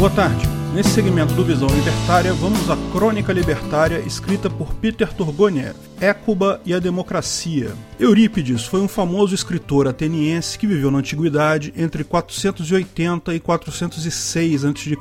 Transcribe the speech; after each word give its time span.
Boa 0.00 0.08
tarde. 0.08 0.48
Nesse 0.74 0.94
segmento 0.94 1.34
do 1.34 1.44
Visão 1.44 1.68
Libertária, 1.68 2.32
vamos 2.32 2.70
à 2.70 2.76
Crônica 2.90 3.34
Libertária 3.34 3.98
escrita 3.98 4.48
por 4.48 4.72
Peter 4.72 5.12
Turgoniev, 5.12 5.74
Écuba 6.00 6.58
e 6.64 6.72
a 6.72 6.78
Democracia. 6.78 7.74
Eurípides 7.98 8.64
foi 8.64 8.80
um 8.80 8.88
famoso 8.88 9.34
escritor 9.34 9.86
ateniense 9.86 10.58
que 10.58 10.66
viveu 10.66 10.90
na 10.90 11.00
Antiguidade 11.00 11.74
entre 11.76 12.02
480 12.02 13.34
e 13.34 13.40
406 13.40 14.64
a.C. 14.64 14.96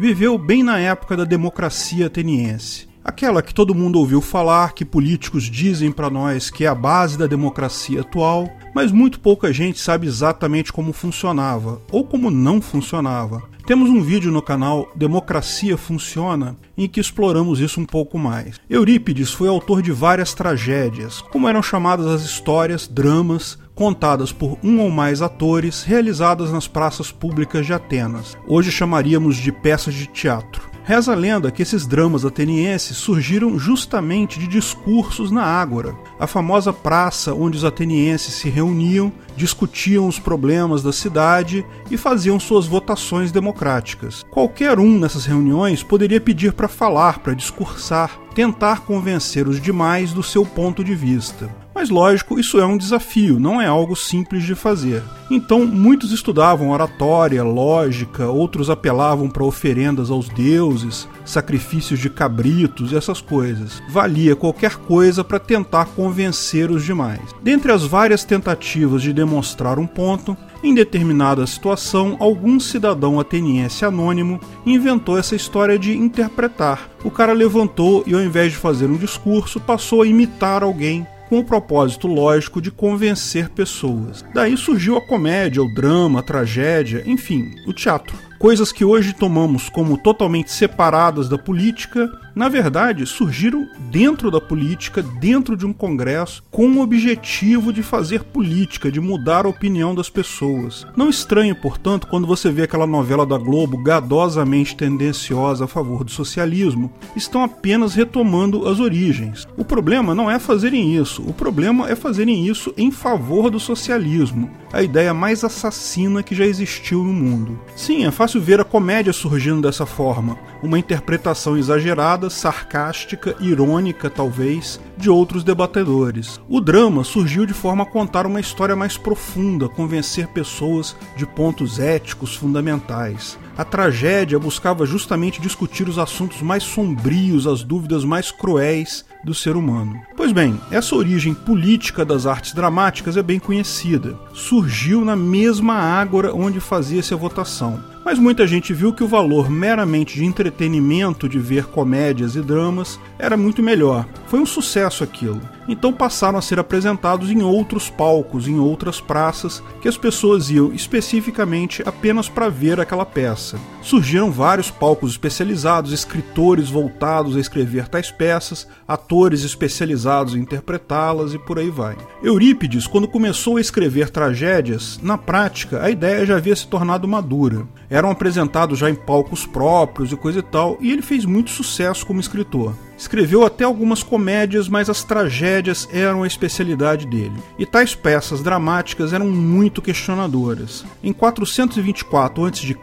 Viveu 0.00 0.38
bem 0.38 0.62
na 0.62 0.78
época 0.78 1.14
da 1.14 1.24
democracia 1.24 2.06
ateniense. 2.06 2.87
Aquela 3.04 3.42
que 3.42 3.54
todo 3.54 3.74
mundo 3.74 3.98
ouviu 3.98 4.20
falar, 4.20 4.74
que 4.74 4.84
políticos 4.84 5.44
dizem 5.44 5.90
para 5.90 6.10
nós 6.10 6.50
que 6.50 6.64
é 6.64 6.68
a 6.68 6.74
base 6.74 7.16
da 7.16 7.26
democracia 7.26 8.00
atual, 8.00 8.48
mas 8.74 8.92
muito 8.92 9.20
pouca 9.20 9.52
gente 9.52 9.78
sabe 9.80 10.06
exatamente 10.06 10.72
como 10.72 10.92
funcionava 10.92 11.80
ou 11.90 12.04
como 12.04 12.30
não 12.30 12.60
funcionava. 12.60 13.42
Temos 13.66 13.90
um 13.90 14.00
vídeo 14.00 14.32
no 14.32 14.40
canal 14.40 14.90
Democracia 14.94 15.76
Funciona 15.76 16.56
em 16.76 16.88
que 16.88 17.00
exploramos 17.00 17.60
isso 17.60 17.78
um 17.78 17.84
pouco 17.84 18.18
mais. 18.18 18.58
Eurípides 18.68 19.30
foi 19.30 19.46
autor 19.46 19.82
de 19.82 19.92
várias 19.92 20.32
tragédias, 20.32 21.20
como 21.20 21.46
eram 21.46 21.62
chamadas 21.62 22.06
as 22.06 22.22
histórias, 22.22 22.88
dramas, 22.88 23.58
contadas 23.74 24.32
por 24.32 24.58
um 24.64 24.80
ou 24.80 24.90
mais 24.90 25.20
atores, 25.20 25.82
realizadas 25.82 26.50
nas 26.50 26.66
praças 26.66 27.12
públicas 27.12 27.66
de 27.66 27.74
Atenas. 27.74 28.38
Hoje 28.46 28.72
chamaríamos 28.72 29.36
de 29.36 29.52
peças 29.52 29.92
de 29.92 30.06
teatro. 30.06 30.77
Reza 30.88 31.12
a 31.12 31.14
lenda 31.14 31.50
que 31.50 31.60
esses 31.60 31.86
dramas 31.86 32.24
atenienses 32.24 32.96
surgiram 32.96 33.58
justamente 33.58 34.38
de 34.38 34.46
discursos 34.46 35.30
na 35.30 35.42
Ágora, 35.42 35.94
a 36.18 36.26
famosa 36.26 36.72
praça 36.72 37.34
onde 37.34 37.58
os 37.58 37.64
atenienses 37.64 38.32
se 38.32 38.48
reuniam, 38.48 39.12
discutiam 39.36 40.08
os 40.08 40.18
problemas 40.18 40.82
da 40.82 40.90
cidade 40.90 41.62
e 41.90 41.98
faziam 41.98 42.40
suas 42.40 42.66
votações 42.66 43.30
democráticas. 43.30 44.24
Qualquer 44.30 44.78
um 44.78 44.98
nessas 44.98 45.26
reuniões 45.26 45.82
poderia 45.82 46.22
pedir 46.22 46.54
para 46.54 46.68
falar, 46.68 47.18
para 47.18 47.34
discursar, 47.34 48.18
tentar 48.34 48.80
convencer 48.80 49.46
os 49.46 49.60
demais 49.60 50.14
do 50.14 50.22
seu 50.22 50.46
ponto 50.46 50.82
de 50.82 50.94
vista. 50.94 51.54
Mas 51.78 51.90
lógico, 51.90 52.40
isso 52.40 52.58
é 52.58 52.66
um 52.66 52.76
desafio, 52.76 53.38
não 53.38 53.60
é 53.60 53.66
algo 53.66 53.94
simples 53.94 54.42
de 54.42 54.56
fazer. 54.56 55.00
Então, 55.30 55.64
muitos 55.64 56.10
estudavam 56.10 56.70
oratória, 56.70 57.44
lógica, 57.44 58.26
outros 58.26 58.68
apelavam 58.68 59.30
para 59.30 59.44
oferendas 59.44 60.10
aos 60.10 60.28
deuses, 60.28 61.06
sacrifícios 61.24 62.00
de 62.00 62.10
cabritos 62.10 62.90
e 62.90 62.96
essas 62.96 63.20
coisas. 63.20 63.80
Valia 63.88 64.34
qualquer 64.34 64.74
coisa 64.74 65.22
para 65.22 65.38
tentar 65.38 65.84
convencer 65.84 66.68
os 66.68 66.84
demais. 66.84 67.20
Dentre 67.40 67.70
as 67.70 67.84
várias 67.84 68.24
tentativas 68.24 69.00
de 69.00 69.12
demonstrar 69.12 69.78
um 69.78 69.86
ponto, 69.86 70.36
em 70.64 70.74
determinada 70.74 71.46
situação, 71.46 72.16
algum 72.18 72.58
cidadão 72.58 73.20
ateniense 73.20 73.84
anônimo 73.84 74.40
inventou 74.66 75.16
essa 75.16 75.36
história 75.36 75.78
de 75.78 75.96
interpretar. 75.96 76.90
O 77.04 77.10
cara 77.12 77.32
levantou 77.32 78.02
e, 78.04 78.14
ao 78.14 78.20
invés 78.20 78.50
de 78.50 78.58
fazer 78.58 78.86
um 78.86 78.96
discurso, 78.96 79.60
passou 79.60 80.02
a 80.02 80.06
imitar 80.08 80.64
alguém 80.64 81.06
com 81.28 81.38
o 81.38 81.44
propósito 81.44 82.06
lógico 82.06 82.60
de 82.60 82.70
convencer 82.70 83.50
pessoas. 83.50 84.24
Daí 84.34 84.56
surgiu 84.56 84.96
a 84.96 85.00
comédia, 85.00 85.62
o 85.62 85.72
drama, 85.74 86.20
a 86.20 86.22
tragédia, 86.22 87.02
enfim, 87.06 87.54
o 87.66 87.72
teatro. 87.72 88.16
Coisas 88.38 88.70
que 88.70 88.84
hoje 88.84 89.12
tomamos 89.12 89.68
como 89.68 89.98
totalmente 89.98 90.52
separadas 90.52 91.28
da 91.28 91.36
política, 91.36 92.08
na 92.38 92.48
verdade 92.48 93.04
surgiram 93.04 93.68
dentro 93.90 94.30
da 94.30 94.40
política, 94.40 95.02
dentro 95.02 95.56
de 95.56 95.66
um 95.66 95.72
congresso, 95.72 96.44
com 96.52 96.68
o 96.68 96.80
objetivo 96.80 97.72
de 97.72 97.82
fazer 97.82 98.22
política, 98.22 98.92
de 98.92 99.00
mudar 99.00 99.44
a 99.44 99.48
opinião 99.48 99.92
das 99.92 100.08
pessoas. 100.08 100.86
Não 100.96 101.10
estranhe, 101.10 101.52
portanto, 101.52 102.06
quando 102.06 102.28
você 102.28 102.48
vê 102.48 102.62
aquela 102.62 102.86
novela 102.86 103.26
da 103.26 103.36
Globo 103.36 103.76
gadosamente 103.82 104.76
tendenciosa 104.76 105.64
a 105.64 105.68
favor 105.68 106.04
do 106.04 106.12
socialismo, 106.12 106.92
estão 107.16 107.42
apenas 107.42 107.96
retomando 107.96 108.68
as 108.68 108.78
origens. 108.78 109.48
O 109.56 109.64
problema 109.64 110.14
não 110.14 110.30
é 110.30 110.38
fazerem 110.38 110.94
isso, 110.94 111.22
o 111.22 111.32
problema 111.32 111.90
é 111.90 111.96
fazerem 111.96 112.46
isso 112.46 112.72
em 112.76 112.92
favor 112.92 113.50
do 113.50 113.58
socialismo, 113.58 114.48
a 114.72 114.80
ideia 114.80 115.12
mais 115.12 115.42
assassina 115.42 116.22
que 116.22 116.36
já 116.36 116.46
existiu 116.46 117.02
no 117.02 117.12
mundo. 117.12 117.58
Sim, 117.74 118.06
é 118.06 118.12
fácil 118.12 118.40
ver 118.40 118.60
a 118.60 118.64
comédia 118.64 119.12
surgindo 119.12 119.62
dessa 119.62 119.84
forma, 119.84 120.38
uma 120.62 120.78
interpretação 120.78 121.56
exagerada, 121.56 122.30
sarcástica, 122.30 123.36
irônica 123.40 124.10
talvez, 124.10 124.80
de 124.96 125.08
outros 125.08 125.44
debatedores. 125.44 126.40
O 126.48 126.60
drama 126.60 127.04
surgiu 127.04 127.46
de 127.46 127.54
forma 127.54 127.84
a 127.84 127.86
contar 127.86 128.26
uma 128.26 128.40
história 128.40 128.74
mais 128.74 128.96
profunda, 128.96 129.68
convencer 129.68 130.26
pessoas 130.28 130.96
de 131.16 131.26
pontos 131.26 131.78
éticos 131.78 132.34
fundamentais. 132.34 133.38
A 133.56 133.64
tragédia 133.64 134.38
buscava 134.38 134.86
justamente 134.86 135.40
discutir 135.40 135.88
os 135.88 135.98
assuntos 135.98 136.40
mais 136.42 136.62
sombrios, 136.62 137.46
as 137.46 137.64
dúvidas 137.64 138.04
mais 138.04 138.30
cruéis 138.30 139.04
do 139.24 139.34
ser 139.34 139.56
humano. 139.56 140.00
Pois 140.16 140.32
bem, 140.32 140.60
essa 140.70 140.94
origem 140.94 141.34
política 141.34 142.04
das 142.04 142.24
artes 142.24 142.52
dramáticas 142.52 143.16
é 143.16 143.22
bem 143.22 143.38
conhecida. 143.38 144.16
Surgiu 144.32 145.04
na 145.04 145.16
mesma 145.16 145.74
ágora 145.74 146.32
onde 146.32 146.60
fazia-se 146.60 147.12
a 147.12 147.16
votação. 147.16 147.82
Mas 148.08 148.18
muita 148.18 148.46
gente 148.46 148.72
viu 148.72 148.90
que 148.90 149.04
o 149.04 149.06
valor 149.06 149.50
meramente 149.50 150.14
de 150.14 150.24
entretenimento 150.24 151.28
de 151.28 151.38
ver 151.38 151.66
comédias 151.66 152.36
e 152.36 152.40
dramas 152.40 152.98
era 153.18 153.36
muito 153.36 153.62
melhor. 153.62 154.08
Foi 154.28 154.40
um 154.40 154.46
sucesso 154.46 155.04
aquilo. 155.04 155.42
Então 155.68 155.92
passaram 155.92 156.38
a 156.38 156.42
ser 156.42 156.58
apresentados 156.58 157.30
em 157.30 157.42
outros 157.42 157.90
palcos, 157.90 158.48
em 158.48 158.58
outras 158.58 159.00
praças, 159.00 159.62
que 159.80 159.88
as 159.88 159.96
pessoas 159.96 160.50
iam 160.50 160.72
especificamente 160.72 161.82
apenas 161.86 162.28
para 162.28 162.48
ver 162.48 162.80
aquela 162.80 163.04
peça. 163.04 163.58
Surgiram 163.82 164.30
vários 164.30 164.70
palcos 164.70 165.12
especializados, 165.12 165.92
escritores 165.92 166.70
voltados 166.70 167.36
a 167.36 167.40
escrever 167.40 167.86
tais 167.88 168.10
peças, 168.10 168.66
atores 168.86 169.44
especializados 169.44 170.34
em 170.34 170.38
interpretá-las 170.38 171.34
e 171.34 171.38
por 171.38 171.58
aí 171.58 171.68
vai. 171.68 171.96
Eurípides, 172.22 172.86
quando 172.86 173.06
começou 173.06 173.58
a 173.58 173.60
escrever 173.60 174.08
tragédias, 174.08 174.98
na 175.02 175.18
prática 175.18 175.82
a 175.82 175.90
ideia 175.90 176.24
já 176.24 176.36
havia 176.36 176.56
se 176.56 176.66
tornado 176.66 177.06
madura 177.06 177.66
eram 177.90 178.10
apresentados 178.10 178.78
já 178.78 178.90
em 178.90 178.94
palcos 178.94 179.46
próprios 179.46 180.12
e 180.12 180.16
coisa 180.16 180.40
e 180.40 180.42
tal, 180.42 180.76
e 180.80 180.92
ele 180.92 181.02
fez 181.02 181.24
muito 181.24 181.50
sucesso 181.50 182.06
como 182.06 182.20
escritor. 182.20 182.74
Escreveu 182.98 183.46
até 183.46 183.62
algumas 183.62 184.02
comédias, 184.02 184.68
mas 184.68 184.90
as 184.90 185.04
tragédias 185.04 185.88
eram 185.92 186.24
a 186.24 186.26
especialidade 186.26 187.06
dele. 187.06 187.40
E 187.56 187.64
tais 187.64 187.94
peças 187.94 188.42
dramáticas 188.42 189.12
eram 189.12 189.28
muito 189.28 189.80
questionadoras. 189.80 190.84
Em 191.02 191.12
424 191.12 192.44
a.C., 192.44 192.76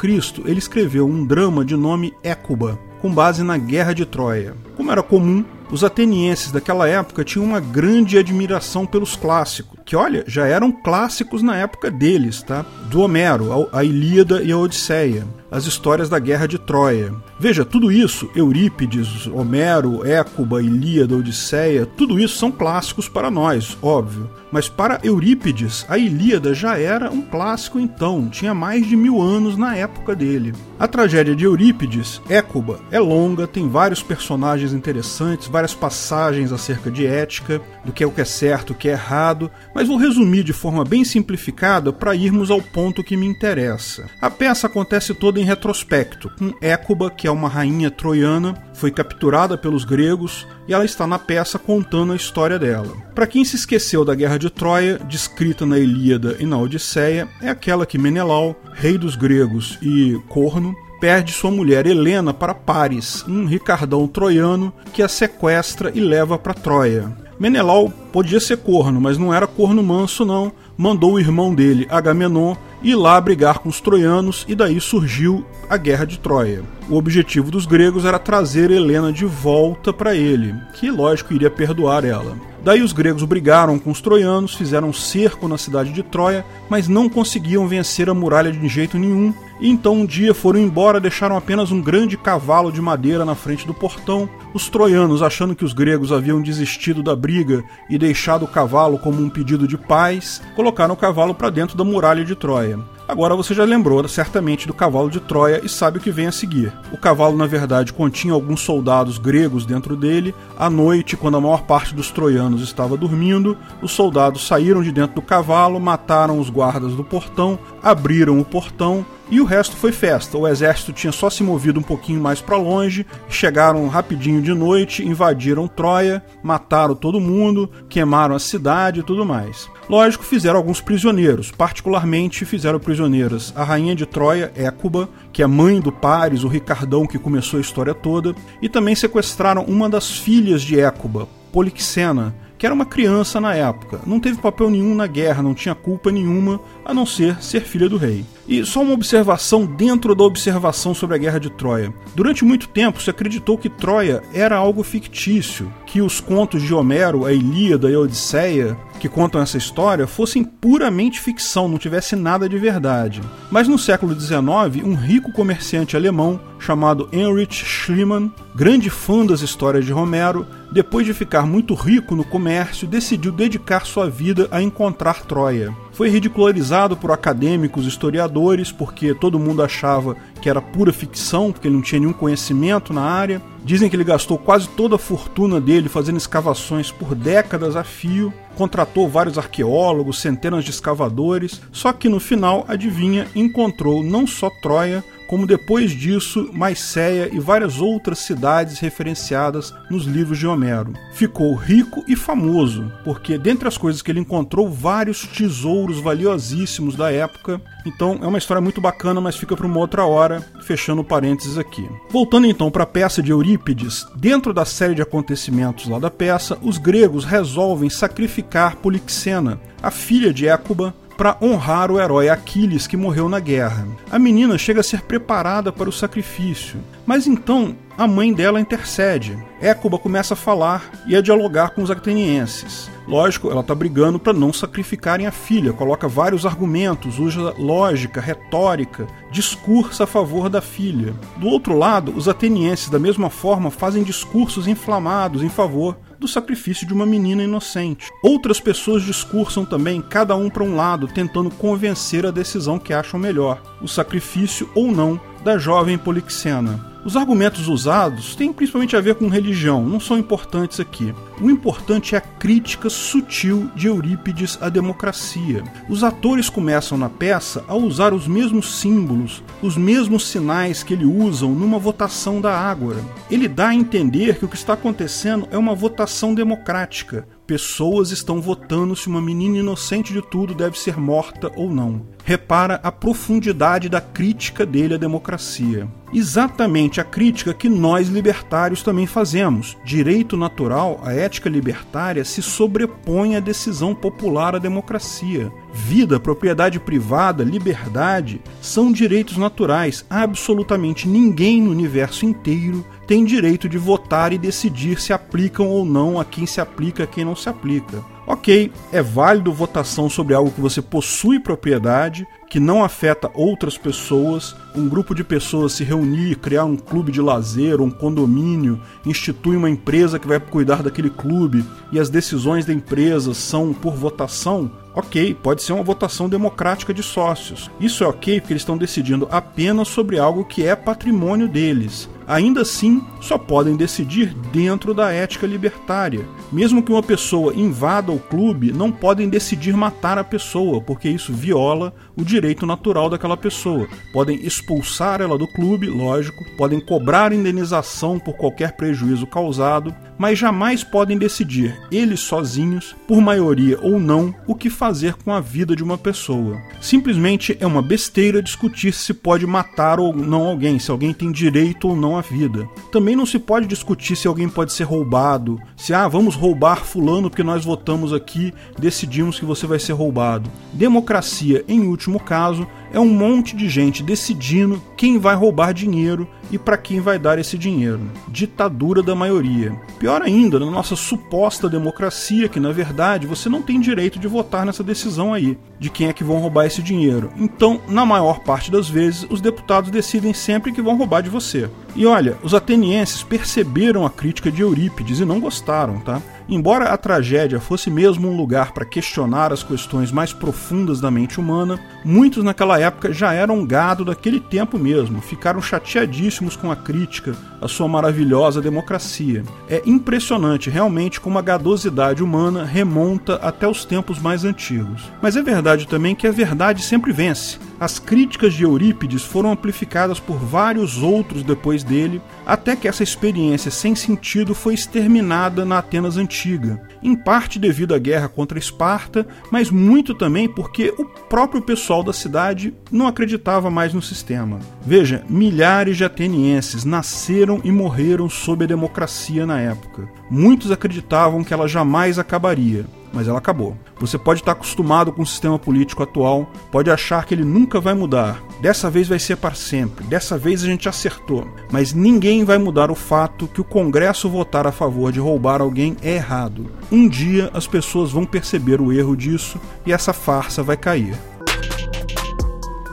ele 0.46 0.60
escreveu 0.60 1.06
um 1.06 1.26
drama 1.26 1.66
de 1.66 1.76
nome 1.76 2.14
Écuba, 2.24 2.80
com 3.02 3.14
base 3.14 3.44
na 3.44 3.58
Guerra 3.58 3.94
de 3.94 4.06
Troia. 4.06 4.56
Como 4.78 4.90
era 4.90 5.04
comum, 5.04 5.44
os 5.70 5.84
atenienses 5.84 6.52
daquela 6.52 6.88
época 6.88 7.24
tinham 7.24 7.46
uma 7.46 7.60
grande 7.60 8.18
admiração 8.18 8.86
pelos 8.86 9.16
clássicos, 9.16 9.80
que 9.86 9.96
olha, 9.96 10.24
já 10.28 10.48
eram 10.48 10.72
clássicos 10.72 11.44
na 11.44 11.56
época 11.56 11.92
deles, 11.92 12.42
tá? 12.42 12.66
Do 12.90 13.02
Homero, 13.02 13.70
a 13.72 13.84
Ilíada 13.84 14.42
e 14.42 14.52
a 14.52 14.58
Odisseia 14.58 15.26
as 15.56 15.66
histórias 15.66 16.10
da 16.10 16.20
Guerra 16.20 16.48
de 16.48 16.60
Troia. 16.60 17.14
Veja, 17.40 17.64
tudo 17.64 17.90
isso, 17.90 18.30
Eurípides, 18.36 19.26
Homero, 19.28 20.06
Écuba, 20.06 20.62
Ilíada, 20.62 21.16
Odisseia, 21.16 21.86
tudo 21.86 22.20
isso 22.20 22.38
são 22.38 22.52
clássicos 22.52 23.08
para 23.08 23.32
nós, 23.32 23.78
óbvio. 23.82 24.30
Mas 24.52 24.68
para 24.68 25.00
Eurípides, 25.04 25.86
a 25.88 25.98
Ilíada 25.98 26.54
já 26.54 26.78
era 26.78 27.10
um 27.10 27.22
clássico 27.22 27.80
então, 27.80 28.30
tinha 28.30 28.54
mais 28.54 28.86
de 28.86 28.96
mil 28.96 29.22
anos 29.22 29.58
na 29.58 29.76
época 29.76 30.14
dele. 30.14 30.54
A 30.78 30.88
tragédia 30.88 31.36
de 31.36 31.46
Eurípides, 31.46 32.22
Écuba, 32.30 32.80
é 32.92 33.00
longa, 33.00 33.48
tem 33.48 33.70
vários 33.70 34.04
personagens 34.04 34.74
interessantes, 34.74 35.48
várias 35.48 35.74
passagens 35.74 36.52
acerca 36.52 36.92
de 36.92 37.06
ética, 37.06 37.62
do 37.84 37.94
que 37.94 38.04
é 38.04 38.08
o 38.08 38.12
que 38.12 38.22
é 38.22 38.26
certo, 38.26 38.72
o 38.72 38.76
que 38.76 38.90
é 38.90 38.92
errado, 38.92 39.50
mas 39.76 39.90
vou 39.90 39.98
resumir 39.98 40.42
de 40.42 40.54
forma 40.54 40.86
bem 40.86 41.04
simplificada 41.04 41.92
para 41.92 42.16
irmos 42.16 42.50
ao 42.50 42.62
ponto 42.62 43.04
que 43.04 43.18
me 43.18 43.26
interessa. 43.26 44.10
A 44.22 44.30
peça 44.30 44.68
acontece 44.68 45.14
toda 45.14 45.38
em 45.38 45.44
retrospecto, 45.44 46.32
com 46.40 46.54
Écuba, 46.62 47.12
que 47.12 47.28
é 47.28 47.32
uma 47.32 47.50
rainha 47.50 47.92
troiana, 47.92 48.56
foi 48.74 48.90
capturada 48.90 49.58
pelos 49.58 49.84
gregos 49.84 50.48
e 50.66 50.74
ela 50.74 50.86
está 50.86 51.06
na 51.06 51.20
peça 51.20 51.60
contando 51.60 52.14
a 52.14 52.16
história 52.16 52.58
dela. 52.58 52.96
Para 53.14 53.28
quem 53.28 53.44
se 53.44 53.58
esqueceu 53.58 54.06
da 54.06 54.16
Guerra 54.16 54.40
de 54.40 54.50
Troia, 54.50 54.98
descrita 55.10 55.66
na 55.66 55.78
Ilíada 55.78 56.38
e 56.40 56.46
na 56.46 56.58
Odisseia, 56.58 57.28
é 57.42 57.50
aquela 57.50 57.86
que 57.86 57.98
Menelau, 57.98 58.56
rei 58.74 58.98
dos 58.98 59.18
gregos 59.18 59.78
e 59.82 60.18
corno, 60.30 60.74
perde 61.02 61.34
sua 61.34 61.52
mulher 61.52 61.86
Helena 61.86 62.34
para 62.34 62.54
Paris, 62.54 63.26
um 63.28 63.46
ricardão 63.46 64.08
troiano 64.08 64.74
que 64.94 65.04
a 65.04 65.10
sequestra 65.10 65.92
e 65.94 66.00
leva 66.00 66.38
para 66.38 66.54
Troia. 66.54 67.25
Menelau 67.40 67.92
podia 68.12 68.40
ser 68.40 68.58
corno, 68.58 69.02
mas 69.02 69.18
não 69.18 69.34
era 69.34 69.46
corno 69.46 69.84
manso 69.84 70.24
não, 70.24 70.52
mandou 70.78 71.14
o 71.14 71.20
irmão 71.20 71.54
dele, 71.54 71.88
Agamenon, 71.90 72.56
ir 72.82 72.96
lá 72.96 73.20
brigar 73.20 73.60
com 73.60 73.70
os 73.70 73.82
troianos 73.82 74.46
e 74.48 74.56
daí 74.56 74.80
surgiu 74.80 75.46
a 75.70 75.76
Guerra 75.76 76.06
de 76.06 76.20
Troia. 76.20 76.64
O 76.90 76.96
objetivo 76.96 77.52
dos 77.52 77.66
gregos 77.66 78.06
era 78.06 78.20
trazer 78.20 78.72
Helena 78.72 79.12
de 79.12 79.26
volta 79.26 79.92
para 79.92 80.16
ele, 80.16 80.56
que 80.76 80.90
lógico 80.90 81.34
iria 81.34 81.50
perdoar 81.50 82.06
ela. 82.06 82.38
Daí 82.66 82.82
os 82.82 82.94
gregos 82.94 83.24
brigaram 83.24 83.78
com 83.78 83.92
os 83.92 84.02
troianos, 84.02 84.56
fizeram 84.56 84.90
um 84.90 84.94
cerco 84.94 85.48
na 85.48 85.56
cidade 85.56 85.94
de 85.94 86.02
Troia, 86.02 86.44
mas 86.68 86.88
não 86.88 87.08
conseguiam 87.08 87.68
vencer 87.68 88.10
a 88.10 88.14
muralha 88.16 88.52
de 88.52 88.68
jeito 88.68 88.98
nenhum. 88.98 89.32
E 89.62 89.70
então 89.70 89.98
um 89.98 90.06
dia 90.06 90.34
foram 90.34 90.60
embora, 90.60 91.00
deixaram 91.00 91.38
apenas 91.38 91.72
um 91.72 91.80
grande 91.80 92.18
cavalo 92.18 92.72
de 92.72 92.82
madeira 92.82 93.24
na 93.24 93.36
frente 93.36 93.68
do 93.68 93.74
portão. 93.74 94.28
Os 94.52 94.68
troianos, 94.68 95.22
achando 95.22 95.56
que 95.56 95.64
os 95.64 95.74
gregos 95.74 96.12
haviam 96.12 96.42
desistido 96.42 97.04
da 97.04 97.16
briga 97.16 97.64
e 97.88 98.00
deixado 98.00 98.46
o 98.46 98.48
cavalo 98.48 98.98
como 98.98 99.22
um 99.22 99.30
pedido 99.30 99.68
de 99.68 99.78
paz, 99.78 100.42
colocaram 100.56 100.96
o 100.96 100.98
cavalo 100.98 101.36
para 101.36 101.52
dentro 101.52 101.78
da 101.78 101.84
muralha 101.84 102.26
de 102.26 102.36
Troia. 102.36 102.80
Agora 103.08 103.36
você 103.36 103.54
já 103.54 103.64
lembrou 103.64 104.06
certamente 104.08 104.66
do 104.66 104.74
cavalo 104.74 105.12
de 105.12 105.20
Troia 105.20 105.62
e 105.64 105.70
sabe 105.70 106.00
o 106.00 106.02
que 106.02 106.10
vem 106.10 106.26
a 106.26 106.32
seguir. 106.32 106.74
O 106.92 106.98
cavalo, 106.98 107.38
na 107.38 107.46
verdade, 107.46 107.94
continha 107.94 108.34
alguns 108.34 108.62
soldados 108.62 109.20
gregos 109.20 109.64
dentro 109.64 109.96
dele. 109.96 110.34
À 110.58 110.72
noite, 110.72 111.16
quando 111.16 111.38
a 111.38 111.42
maior 111.42 111.62
parte 111.64 111.94
dos 111.94 112.10
troianos 112.10 112.62
estava 112.62 112.98
dormindo, 112.98 113.56
os 113.80 113.92
soldados 113.92 114.48
saíram 114.48 114.82
de 114.82 114.92
dentro 114.92 115.16
do 115.16 115.22
cavalo, 115.22 115.80
mataram 115.80 116.40
os 116.40 116.50
guardas 116.50 116.94
do 116.94 117.04
portão, 117.04 117.60
abriram 117.82 118.40
o 118.40 118.46
portão 118.46 119.06
e 119.30 119.42
o 119.42 119.46
resto 119.46 119.76
foi 119.76 119.92
festa. 119.92 120.38
O 120.38 120.48
exército 120.48 120.94
tinha 120.94 121.12
só 121.12 121.30
se 121.30 121.44
movido 121.44 121.80
um 121.80 121.84
pouquinho 121.84 122.22
mais 122.22 122.42
para 122.42 122.58
longe, 122.58 123.06
chegaram 123.30 123.88
rapidinho 123.88 124.42
de 124.42 124.54
noite, 124.54 125.06
invadiram 125.06 125.68
Troia, 125.68 126.24
mataram 126.44 126.96
todo 126.96 127.20
mundo, 127.20 127.70
queimaram 127.90 128.36
a 128.36 128.40
cidade 128.40 129.00
e 129.00 129.04
tudo 129.04 129.26
mais. 129.26 129.70
Lógico, 129.90 130.24
fizeram 130.24 130.58
alguns 130.58 130.82
prisioneiros, 130.82 131.52
particularmente 131.52 132.46
fizeram 132.46 132.80
prisioneiras 132.80 133.54
a 133.56 133.64
rainha 133.64 133.96
de 133.96 134.06
Troia, 134.06 134.52
Écuba, 134.56 135.08
que 135.32 135.44
é 135.44 135.48
mãe 135.48 135.80
do 135.80 135.92
Paris, 135.92 136.44
o 136.44 136.48
Ricardão 136.48 137.06
que 137.06 137.20
começou 137.20 137.58
a 137.58 137.62
história 137.62 137.94
toda, 137.94 138.36
e 138.62 138.68
também 138.68 138.96
sequestraram 138.96 139.64
uma 139.64 139.90
das 139.90 140.18
filhas 140.18 140.62
de 140.62 140.80
Écuba, 140.80 141.28
Polixena, 141.52 142.36
que 142.58 142.66
era 142.66 142.74
uma 142.74 142.86
criança 142.86 143.40
na 143.40 143.54
época, 143.54 144.00
não 144.06 144.20
teve 144.20 144.42
papel 144.42 144.70
nenhum 144.70 144.96
na 144.96 145.08
guerra, 145.08 145.44
não 145.44 145.54
tinha 145.54 145.76
culpa 145.76 146.12
nenhuma 146.12 146.60
a 146.84 146.94
não 146.94 147.06
ser 147.06 147.42
ser 147.44 147.62
filha 147.62 147.90
do 147.90 147.98
rei. 147.98 148.26
E 148.48 148.64
só 148.66 148.82
uma 148.82 148.94
observação 148.94 149.66
dentro 149.66 150.14
da 150.14 150.24
observação 150.24 150.94
sobre 150.94 151.16
a 151.16 151.20
Guerra 151.20 151.40
de 151.40 151.50
Troia. 151.50 151.94
Durante 152.16 152.46
muito 152.46 152.68
tempo 152.68 153.02
se 153.02 153.10
acreditou 153.10 153.58
que 153.58 153.70
Troia 153.70 154.22
era 154.34 154.56
algo 154.56 154.84
fictício, 154.84 155.72
que 155.86 156.02
os 156.02 156.20
contos 156.20 156.62
de 156.62 156.74
Homero, 156.74 157.26
a 157.26 157.34
Ilíada 157.34 157.90
e 157.90 157.96
a 157.96 158.00
Odisseia, 158.00 158.78
que 159.00 159.10
contam 159.10 159.42
essa 159.42 159.58
história, 159.58 160.08
fossem 160.08 160.44
puramente 160.44 161.20
ficção, 161.20 161.68
não 161.68 161.78
tivesse 161.78 162.16
nada 162.16 162.48
de 162.48 162.58
verdade. 162.58 163.22
Mas 163.52 163.68
no 163.68 163.78
século 163.78 164.20
XIX, 164.20 164.84
um 164.84 164.96
rico 164.96 165.32
comerciante 165.32 165.96
alemão 165.96 166.40
chamado 166.60 167.10
Heinrich 167.12 167.66
Schliemann, 167.66 168.32
grande 168.56 168.90
fã 168.90 169.26
das 169.26 169.42
histórias 169.42 169.86
de 169.86 169.94
Homero, 169.94 170.48
depois 170.76 171.06
de 171.06 171.14
ficar 171.14 171.48
muito 171.48 171.74
rico 171.74 172.18
no 172.18 172.26
comércio, 172.26 172.86
decidiu 172.86 173.32
dedicar 173.32 173.86
sua 173.86 174.10
vida 174.10 174.50
a 174.52 174.62
encontrar 174.62 175.24
Troia. 175.24 175.74
Foi 175.94 176.10
ridicularizado 176.10 176.98
por 176.98 177.12
acadêmicos, 177.12 177.88
historiadores, 177.88 178.74
porque 178.74 179.14
todo 179.14 179.40
mundo 179.40 179.64
achava 179.64 180.18
que 180.42 180.50
era 180.50 180.62
pura 180.62 180.92
ficção, 180.92 181.54
porque 181.54 181.70
ele 181.70 181.76
não 181.76 181.82
tinha 181.82 182.02
nenhum 182.02 182.12
conhecimento 182.12 182.92
na 182.92 183.04
área. 183.04 183.42
Dizem 183.64 183.90
que 183.90 183.96
ele 183.96 184.04
gastou 184.04 184.38
quase 184.38 184.68
toda 184.68 184.96
a 184.96 185.00
fortuna 185.00 185.62
dele 185.62 185.88
fazendo 185.88 186.18
escavações 186.18 186.92
por 186.92 187.16
décadas 187.16 187.78
a 187.78 187.84
fio, 187.86 188.34
contratou 188.58 189.08
vários 189.08 189.38
arqueólogos, 189.38 190.20
centenas 190.20 190.66
de 190.66 190.72
escavadores, 190.72 191.62
só 191.72 191.94
que 191.94 192.10
no 192.10 192.20
final, 192.20 192.66
adivinha, 192.68 193.28
encontrou 193.34 194.04
não 194.04 194.28
só 194.28 194.50
Troia, 194.62 195.06
como 195.28 195.48
depois 195.48 195.92
disso 195.92 196.50
Maicéia 196.54 197.30
e 197.32 197.40
várias 197.40 197.80
outras 197.80 198.20
cidades 198.20 198.80
referenciadas 198.80 199.74
nos 199.90 200.06
livros 200.06 200.38
de 200.38 200.48
Homero. 200.48 200.94
Ficou 201.14 201.54
rico 201.56 202.04
e 202.08 202.16
famoso, 202.16 202.92
porque 203.04 203.38
dentre 203.38 203.68
as 203.68 203.78
coisas 203.78 204.02
que 204.02 204.12
ele 204.12 204.20
encontrou, 204.20 204.70
vários 204.70 205.26
tesouros 205.28 206.00
valiosíssimos 206.00 206.96
da 206.96 207.12
época. 207.12 207.62
Então 207.86 208.20
é 208.22 208.28
uma 208.28 208.38
história 208.38 208.62
muito 208.62 208.82
bacana, 208.82 209.22
mas 209.22 209.36
fica 209.36 209.56
para 209.56 209.66
uma 209.66 209.80
outra 209.80 210.06
hora, 210.06 210.42
fechando 210.64 211.04
parênteses 211.04 211.58
aqui. 211.58 211.88
Voltando 212.10 212.48
então 212.48 212.72
para 212.72 212.84
a 212.84 212.88
peça 212.88 213.22
de 213.22 213.32
Eurípides, 213.32 214.08
dentro 214.16 214.54
da 214.54 214.66
série 214.66 214.96
de 214.96 215.02
acontecimentos 215.02 215.88
lá 215.88 216.00
da 216.00 216.10
peça, 216.10 216.58
os 216.62 216.78
gregos 216.78 217.26
resolvem 217.26 217.90
sacrificar 217.90 218.78
Polixena, 218.78 219.60
a 219.82 219.92
filha 219.92 220.34
de 220.34 220.48
Écuba, 220.48 220.94
para 221.18 221.38
honrar 221.42 221.92
o 221.92 222.00
herói 222.00 222.30
Aquiles 222.30 222.88
que 222.88 222.98
morreu 222.98 223.30
na 223.30 223.40
guerra. 223.40 223.88
A 224.12 224.20
menina 224.20 224.58
chega 224.58 224.82
a 224.82 224.84
ser 224.84 225.02
preparada 225.02 225.72
para 225.72 225.90
o 225.90 225.94
sacrifício, 225.94 226.80
mas 227.06 227.28
então 227.28 227.76
a 227.98 228.08
mãe 228.08 228.34
dela 228.34 228.60
intercede. 228.60 229.38
Écuba 229.62 229.98
começa 229.98 230.34
a 230.34 230.38
falar 230.38 230.90
e 231.08 231.16
a 231.16 231.22
dialogar 231.22 231.70
com 231.70 231.82
os 231.82 231.92
atenienses. 231.92 232.90
Lógico, 233.08 233.52
ela 233.52 233.62
está 233.62 233.76
brigando 233.76 234.18
para 234.18 234.34
não 234.34 234.52
sacrificarem 234.52 235.28
a 235.28 235.32
filha, 235.32 235.74
coloca 235.74 236.08
vários 236.08 236.46
argumentos, 236.46 237.20
usa 237.20 237.54
lógica, 237.58 238.20
retórica, 238.20 239.08
discursa 239.32 240.06
a 240.06 240.08
favor 240.08 240.50
da 240.50 240.62
filha. 240.62 241.14
Do 241.38 241.48
outro 241.48 241.78
lado, 241.78 242.12
os 242.16 242.28
atenienses, 242.28 242.90
da 242.90 242.98
mesma 242.98 243.30
forma, 243.30 243.70
fazem 243.70 244.04
discursos 244.04 244.68
inflamados 244.68 245.44
em 245.44 245.50
favor 245.50 245.98
do 246.20 246.28
sacrifício 246.28 246.88
de 246.88 246.94
uma 246.94 247.06
menina 247.06 247.44
inocente. 247.44 248.10
Outras 248.24 248.60
pessoas 248.60 249.04
discursam 249.04 249.66
também, 249.66 250.02
cada 250.02 250.36
um 250.36 250.50
para 250.50 250.64
um 250.64 250.76
lado, 250.76 251.08
tentando 251.08 251.52
convencer 251.52 252.26
a 252.26 252.32
decisão 252.32 252.80
que 252.80 252.94
acham 252.94 253.20
melhor, 253.20 253.62
o 253.82 253.88
sacrifício 253.88 254.70
ou 254.74 254.92
não 254.92 255.20
da 255.44 255.58
jovem 255.58 255.98
Polixena. 255.98 256.95
Os 257.06 257.16
argumentos 257.16 257.68
usados 257.68 258.36
têm 258.36 258.52
principalmente 258.52 258.96
a 258.96 259.00
ver 259.00 259.14
com 259.14 259.28
religião, 259.28 259.86
não 259.86 260.00
são 260.00 260.18
importantes 260.18 260.80
aqui. 260.80 261.14
O 261.40 261.52
importante 261.52 262.16
é 262.16 262.18
a 262.18 262.22
crítica 262.22 262.90
sutil 262.90 263.70
de 263.76 263.86
Eurípides 263.86 264.58
à 264.60 264.70
democracia. 264.70 265.64
Os 265.88 266.04
atores 266.04 266.50
começam 266.50 266.98
na 266.98 267.08
peça 267.08 267.64
a 267.68 267.76
usar 267.76 268.12
os 268.12 268.28
mesmos 268.28 268.80
símbolos, 268.80 269.44
os 269.62 269.78
mesmos 269.78 270.28
sinais 270.28 270.82
que 270.82 270.94
ele 270.94 271.06
usam 271.06 271.54
numa 271.54 271.78
votação 271.78 272.42
da 272.42 272.58
Ágora. 272.58 273.04
Ele 273.30 273.48
dá 273.48 273.68
a 273.68 273.76
entender 273.76 274.40
que 274.40 274.46
o 274.46 274.48
que 274.48 274.56
está 274.56 274.74
acontecendo 274.74 275.48
é 275.52 275.58
uma 275.60 275.76
votação 275.76 276.34
democrática, 276.34 277.28
Pessoas 277.48 278.10
estão 278.10 278.42
votando 278.42 278.96
se 278.96 279.08
uma 279.08 279.22
menina 279.22 279.60
inocente 279.60 280.12
de 280.12 280.20
tudo 280.20 280.56
deve 280.56 280.80
ser 280.80 280.98
morta 280.98 281.52
ou 281.56 281.70
não. 281.70 282.02
Repara 282.24 282.80
a 282.82 282.92
profundidade 282.92 283.88
da 283.88 284.02
crítica 284.02 284.66
dele 284.66 284.96
à 284.96 284.98
democracia. 284.98 285.88
Exatamente 286.12 287.00
a 287.00 287.04
crítica 287.04 287.54
que 287.54 287.70
nós 287.70 288.08
libertários 288.08 288.82
também 288.82 289.06
fazemos. 289.06 289.78
Direito 289.86 290.36
natural, 290.36 291.00
a 291.04 291.14
ética 291.14 291.48
libertária 291.48 292.26
se 292.26 292.42
sobrepõe 292.42 293.36
à 293.36 293.40
decisão 293.40 293.94
popular 293.94 294.56
à 294.56 294.58
democracia. 294.58 295.52
Vida, 295.72 296.20
propriedade 296.20 296.80
privada, 296.80 297.44
liberdade 297.44 298.42
são 298.60 298.92
direitos 298.92 299.38
naturais. 299.38 300.04
Absolutamente 300.10 301.08
ninguém 301.08 301.62
no 301.62 301.70
universo 301.70 302.26
inteiro 302.26 302.84
tem 303.08 303.24
direito 303.24 303.70
de 303.70 303.78
votar 303.78 304.34
e 304.34 304.38
decidir 304.38 305.00
se 305.00 305.14
aplicam 305.14 305.68
ou 305.68 305.86
não 305.86 306.20
a 306.20 306.26
quem 306.26 306.46
se 306.46 306.60
aplica 306.60 307.04
e 307.04 307.06
a 307.06 307.08
quem 307.08 307.26
não 307.26 307.36
se 307.36 307.50
aplica. 307.50 308.04
Ok, 308.28 308.72
é 308.92 309.04
válido 309.04 309.54
votação 309.54 310.10
sobre 310.10 310.34
algo 310.34 310.50
que 310.50 310.60
você 310.60 310.82
possui 310.82 311.40
propriedade, 311.40 312.26
que 312.50 312.60
não 312.60 312.84
afeta 312.84 313.30
outras 313.36 313.78
pessoas, 313.78 314.56
um 314.76 314.90
grupo 314.90 315.14
de 315.14 315.24
pessoas 315.24 315.74
se 315.74 315.84
reunir, 315.84 316.38
criar 316.38 316.66
um 316.66 316.76
clube 316.76 317.12
de 317.12 317.22
lazer 317.22 317.80
um 317.80 317.92
condomínio, 317.92 318.82
institui 319.06 319.56
uma 319.56 319.70
empresa 319.70 320.18
que 320.18 320.28
vai 320.28 320.40
cuidar 320.40 320.82
daquele 320.82 321.12
clube 321.12 321.64
e 321.92 322.00
as 322.00 322.10
decisões 322.10 322.66
da 322.66 322.74
empresa 322.74 323.32
são 323.36 323.72
por 323.74 323.94
votação, 323.94 324.72
ok, 324.96 325.36
pode 325.36 325.62
ser 325.62 325.74
uma 325.74 325.84
votação 325.84 326.28
democrática 326.28 326.96
de 326.96 327.04
sócios. 327.04 327.70
Isso 327.80 328.04
é 328.04 328.08
ok 328.08 328.42
porque 328.42 328.54
eles 328.54 328.64
estão 328.64 328.78
decidindo 328.78 329.28
apenas 329.30 329.88
sobre 329.88 330.18
algo 330.18 330.46
que 330.46 330.66
é 330.66 330.76
patrimônio 330.76 331.48
deles 331.48 332.10
ainda 332.28 332.62
assim 332.62 333.02
só 333.22 333.38
podem 333.38 333.76
decidir 333.76 334.34
dentro 334.52 334.94
da 334.94 335.12
ética 335.12 335.48
libertária. 335.48 336.26
Mesmo 336.52 336.84
que 336.84 336.92
uma 336.92 337.04
pessoa 337.04 337.54
invada 337.56 338.12
o 338.12 338.20
clube, 338.20 338.72
não 338.72 338.92
podem 338.92 339.28
decidir 339.28 339.76
matar 339.76 340.18
a 340.18 340.24
pessoa, 340.24 340.80
porque 340.82 341.10
isso 341.10 341.34
viola 341.34 341.94
o 342.16 342.24
direito 342.24 342.66
natural 342.66 343.10
daquela 343.10 343.36
pessoa. 343.36 343.88
Podem 344.14 344.40
expulsar 344.46 345.22
ela 345.22 345.38
do 345.38 345.48
clube, 345.48 345.88
lógico, 345.88 346.44
podem 346.58 346.80
cobrar 346.80 347.34
indenização 347.34 348.20
por 348.20 348.36
qualquer 348.36 348.74
prejuízo 348.74 349.28
causado, 349.28 349.94
mas 350.18 350.40
jamais 350.40 350.84
podem 350.84 351.18
decidir, 351.18 351.78
eles 351.92 352.22
sozinhos, 352.22 352.96
por 353.08 353.20
maioria 353.20 353.78
ou 353.82 354.00
não, 354.00 354.34
o 354.48 354.56
que 354.56 354.70
fazer 354.70 355.14
com 355.16 355.34
a 355.34 355.42
vida 355.42 355.76
de 355.76 355.84
uma 355.84 355.98
pessoa. 355.98 356.62
Simplesmente 356.80 357.58
é 357.60 357.68
uma 357.68 357.82
besteira 357.82 358.42
discutir 358.42 358.94
se 358.94 359.14
pode 359.14 359.46
matar 359.46 360.00
ou 360.00 360.16
não 360.16 360.48
alguém, 360.48 360.80
se 360.80 360.90
alguém 360.90 361.14
tem 361.14 361.32
direito 361.32 361.90
ou 361.90 361.96
não 361.96 362.15
vida. 362.22 362.68
Também 362.92 363.16
não 363.16 363.26
se 363.26 363.40
pode 363.40 363.68
discutir 363.68 364.16
se 364.16 364.28
alguém 364.28 364.50
pode 364.50 364.74
ser 364.74 364.84
roubado, 364.84 365.60
se 365.76 365.94
ah, 365.94 366.08
vamos 366.08 366.36
roubar 366.36 366.84
fulano 366.84 367.30
porque 367.30 367.44
nós 367.44 367.64
votamos 367.64 368.14
aqui, 368.14 368.54
decidimos 368.78 369.40
que 369.40 369.46
você 369.46 369.66
vai 369.68 369.80
ser 369.80 369.94
roubado. 369.94 370.50
Democracia, 370.74 371.64
em 371.68 371.82
último 371.82 372.20
caso, 372.20 372.68
é 372.96 373.00
um 373.00 373.06
monte 373.06 373.58
de 373.58 373.68
gente 373.68 374.02
decidindo 374.02 374.82
quem 374.96 375.20
vai 375.20 375.36
roubar 375.36 375.74
dinheiro 375.74 376.26
e 376.50 376.58
para 376.58 376.78
quem 376.78 377.02
vai 377.02 377.20
dar 377.20 377.38
esse 377.38 377.58
dinheiro. 377.58 378.00
Ditadura 378.30 379.04
da 379.04 379.14
maioria. 379.14 379.74
Pior 380.00 380.22
ainda, 380.22 380.58
na 380.58 380.72
nossa 380.72 380.96
suposta 380.96 381.68
democracia, 381.68 382.48
que 382.48 382.58
na 382.58 382.72
verdade 382.72 383.28
você 383.28 383.50
não 383.50 383.62
tem 383.62 383.82
direito 383.82 384.18
de 384.18 384.30
votar 384.30 384.66
nessa 384.66 384.82
decisão 384.82 385.34
aí, 385.34 385.58
de 385.78 385.90
quem 385.90 386.08
é 386.08 386.14
que 386.14 386.24
vão 386.24 386.38
roubar 386.38 386.68
esse 386.68 386.82
dinheiro. 386.82 387.32
Então, 387.36 387.82
na 387.90 388.06
maior 388.06 388.40
parte 388.40 388.72
das 388.72 388.88
vezes, 388.88 389.28
os 389.30 389.42
deputados 389.42 389.92
decidem 389.92 390.34
sempre 390.34 390.72
que 390.72 390.82
vão 390.82 390.98
roubar 390.98 391.22
de 391.22 391.30
você. 391.30 391.70
E 391.98 392.06
olha, 392.06 392.38
os 392.44 392.54
atenienses 392.54 393.24
perceberam 393.24 394.06
a 394.06 394.10
crítica 394.10 394.50
de 394.50 394.62
Eurípides 394.62 395.20
e 395.20 395.26
não 395.26 395.42
gostaram, 395.42 396.00
tá? 396.00 396.22
Embora 396.48 396.90
a 396.90 396.98
tragédia 396.98 397.60
fosse 397.60 397.90
mesmo 397.90 398.30
um 398.30 398.38
lugar 398.38 398.72
para 398.72 398.86
questionar 398.86 399.52
as 399.52 399.64
questões 399.64 400.12
mais 400.12 400.32
profundas 400.32 401.02
da 401.02 401.10
mente 401.10 401.40
humana, 401.40 401.80
muitos 402.04 402.44
naquela 402.44 402.80
época 402.86 403.14
já 403.14 403.34
eram 403.34 403.66
gado 403.66 404.06
daquele 404.06 404.40
tempo 404.40 404.78
mesmo, 404.78 405.22
ficaram 405.22 405.62
chateadíssimos 405.62 406.56
com 406.56 406.72
a 406.72 406.76
crítica 406.76 407.36
à 407.66 407.68
sua 407.68 407.88
maravilhosa 407.88 408.62
democracia. 408.62 409.44
É 409.70 409.82
impressionante 409.86 410.70
realmente 410.70 411.20
como 411.20 411.38
a 411.38 411.42
gadosidade 411.42 412.24
humana 412.24 412.64
remonta 412.64 413.36
até 413.36 413.68
os 413.68 413.84
tempos 413.84 414.20
mais 414.20 414.46
antigos. 414.46 415.04
Mas 415.22 415.36
é 415.36 415.42
verdade 415.42 415.88
também 415.88 416.16
que 416.16 416.28
a 416.28 416.32
verdade 416.32 416.82
sempre 416.82 417.12
vence. 417.12 417.58
As 417.80 418.00
críticas 418.00 418.54
de 418.54 418.64
Eurípides 418.64 419.24
foram 419.24 419.52
amplificadas 419.52 420.20
por 420.20 420.38
vários 420.38 421.02
outros 421.04 421.44
depois 421.44 421.84
dele, 421.84 422.22
até 422.46 422.76
que 422.76 422.88
essa 422.88 423.04
experiência 423.04 423.70
sem 423.70 423.94
sentido 423.96 424.56
foi 424.56 424.74
exterminada 424.74 425.66
na 425.66 425.80
Atenas 425.80 426.16
antiga, 426.16 426.82
em 427.04 427.16
parte 427.16 427.60
devido 427.60 427.94
à 427.94 428.00
guerra 428.00 428.30
contra 428.30 428.58
Esparta, 428.58 429.28
mas 429.52 429.70
muito 429.70 430.14
também 430.14 430.48
porque 430.48 430.94
o 430.98 431.06
próprio 431.06 431.62
pessoal 431.62 432.02
da 432.02 432.14
cidade 432.14 432.74
não 432.90 433.08
acreditava 433.08 433.70
mais 433.70 433.94
no 433.94 434.02
sistema. 434.02 434.60
Veja, 434.86 435.24
milhares 435.30 435.98
de 435.98 436.06
atenienses 436.06 436.86
nasceram 436.86 437.55
e 437.64 437.72
morreram 437.72 438.30
sob 438.30 438.64
a 438.64 438.68
democracia 438.68 439.46
na 439.46 439.60
época. 439.60 440.10
Muitos 440.30 440.72
acreditavam 440.72 441.44
que 441.44 441.54
ela 441.54 441.68
jamais 441.68 442.20
acabaria 442.20 442.86
mas 443.16 443.30
ela 443.30 443.38
acabou. 443.38 443.78
Você 443.98 444.18
pode 444.18 444.42
estar 444.42 444.52
acostumado 444.52 445.12
com 445.14 445.22
o 445.22 445.26
sistema 445.26 445.58
político 445.58 446.04
atual, 446.04 446.52
pode 446.70 446.92
achar 446.92 447.26
que 447.26 447.34
ele 447.34 447.46
nunca 447.46 447.80
vai 447.80 447.94
mudar. 447.94 448.44
Dessa 448.60 448.90
vez 448.90 449.08
vai 449.08 449.18
ser 449.18 449.38
para 449.38 449.56
sempre, 449.56 450.06
dessa 450.06 450.38
vez 450.38 450.64
a 450.64 450.68
gente 450.68 450.90
acertou. 450.90 451.48
Mas 451.72 451.94
ninguém 451.94 452.44
vai 452.44 452.58
mudar 452.58 452.92
o 452.92 452.96
fato 452.96 453.48
que 453.48 453.62
o 453.62 453.64
Congresso 453.64 454.30
votar 454.30 454.68
a 454.68 454.72
favor 454.72 455.14
de 455.14 455.20
roubar 455.20 455.62
alguém 455.62 455.96
é 456.02 456.16
errado. 456.16 456.70
Um 456.92 457.08
dia 457.08 457.50
as 457.54 457.66
pessoas 457.66 458.12
vão 458.12 458.26
perceber 458.26 458.82
o 458.82 458.92
erro 458.92 459.16
disso 459.16 459.60
e 459.86 459.94
essa 459.94 460.12
farsa 460.12 460.62
vai 460.62 460.76
cair. 460.76 461.16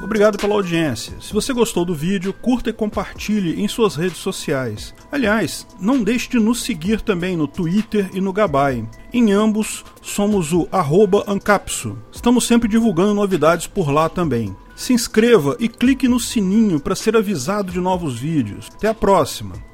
Obrigado 0.03 0.37
pela 0.37 0.55
audiência. 0.55 1.15
Se 1.21 1.33
você 1.33 1.53
gostou 1.53 1.85
do 1.85 1.95
vídeo, 1.95 2.33
curta 2.33 2.71
e 2.71 2.73
compartilhe 2.73 3.63
em 3.63 3.69
suas 3.69 3.95
redes 3.95 4.19
sociais. 4.19 4.93
Aliás, 5.13 5.65
não 5.81 6.03
deixe 6.03 6.29
de 6.29 6.41
nos 6.41 6.63
seguir 6.63 7.01
também 7.01 7.37
no 7.37 7.47
Twitter 7.47 8.11
e 8.13 8.21
no 8.21 8.33
Gabay. 8.33 8.85
Em 9.13 9.31
ambos, 9.31 9.85
somos 10.03 10.53
o 10.53 10.69
Ancapso. 11.29 11.97
Estamos 12.11 12.47
sempre 12.47 12.69
divulgando 12.69 13.15
novidades 13.15 13.69
por 13.69 13.91
lá 13.91 14.09
também. 14.09 14.57
Se 14.75 14.93
inscreva 14.93 15.57
e 15.61 15.69
clique 15.69 16.09
no 16.09 16.19
sininho 16.19 16.81
para 16.81 16.97
ser 16.97 17.17
avisado 17.17 17.71
de 17.71 17.79
novos 17.79 18.19
vídeos. 18.19 18.69
Até 18.75 18.89
a 18.89 18.95
próxima! 18.95 19.55